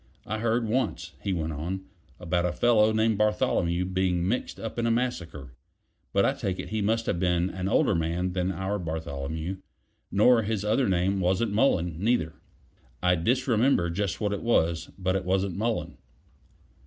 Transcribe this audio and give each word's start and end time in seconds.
"I 0.25 0.39
heard 0.39 0.67
once," 0.67 1.13
he 1.21 1.31
went 1.31 1.53
on, 1.53 1.81
"about 2.19 2.47
a 2.47 2.51
fellow 2.51 2.91
named 2.91 3.19
Bartholomew 3.19 3.85
being 3.85 4.27
mixed 4.27 4.59
up 4.59 4.79
in 4.79 4.87
a 4.87 4.89
massacre. 4.89 5.51
But 6.11 6.25
I 6.25 6.33
take 6.33 6.57
it 6.57 6.69
he 6.69 6.81
must 6.81 7.05
have 7.05 7.19
been 7.19 7.51
an 7.51 7.67
older 7.69 7.93
man 7.93 8.33
than 8.33 8.51
our 8.51 8.79
Bartholomew 8.79 9.57
nor 10.11 10.41
his 10.41 10.65
other 10.65 10.89
name 10.89 11.19
wasn't 11.19 11.53
Mullen, 11.53 11.97
neither. 12.03 12.33
I 13.03 13.13
disremember 13.13 13.91
just 13.91 14.19
what 14.19 14.33
it 14.33 14.41
was; 14.41 14.89
but 14.97 15.15
it 15.15 15.23
wasn't 15.23 15.55
Mullen." 15.55 15.99